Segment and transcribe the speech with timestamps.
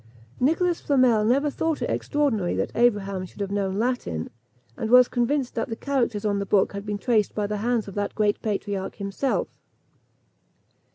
[0.39, 4.31] Nicholas Flamel never thought it extraordinary that Abraham should have known Latin,
[4.75, 7.87] and was convinced that the characters on his book had been traced by the hands
[7.87, 9.59] of that great patriarch himself.